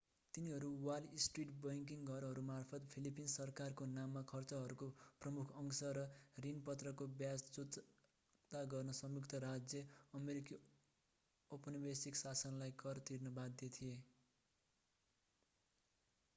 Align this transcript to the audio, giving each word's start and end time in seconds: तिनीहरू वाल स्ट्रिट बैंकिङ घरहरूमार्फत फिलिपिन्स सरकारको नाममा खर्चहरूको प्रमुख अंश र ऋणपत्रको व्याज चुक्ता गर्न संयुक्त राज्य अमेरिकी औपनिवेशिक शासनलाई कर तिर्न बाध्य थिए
तिनीहरू 0.33 0.69
वाल 0.83 1.03
स्ट्रिट 1.23 1.49
बैंकिङ 1.63 2.05
घरहरूमार्फत 2.11 2.87
फिलिपिन्स 2.93 3.35
सरकारको 3.35 3.87
नाममा 3.89 4.23
खर्चहरूको 4.31 4.87
प्रमुख 5.21 5.53
अंश 5.57 5.81
र 5.97 6.05
ऋणपत्रको 6.45 7.07
व्याज 7.15 7.43
चुक्ता 7.51 8.63
गर्न 8.71 8.97
संयुक्त 9.01 9.43
राज्य 9.45 9.83
अमेरिकी 10.13 10.59
औपनिवेशिक 11.51 12.21
शासनलाई 12.21 12.75
कर 12.79 13.05
तिर्न 13.05 13.35
बाध्य 13.35 13.71
थिए 13.71 13.95